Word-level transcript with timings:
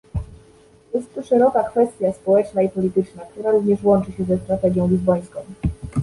Jest 0.93 1.13
to 1.15 1.23
szeroka 1.23 1.63
kwestia 1.63 2.13
społeczna 2.13 2.61
i 2.61 2.69
polityczna, 2.69 3.21
która 3.25 3.51
również 3.51 3.81
wiąże 3.83 4.11
się 4.11 4.23
ze 4.25 4.37
strategią 4.37 4.87
lizbońską 4.87 5.39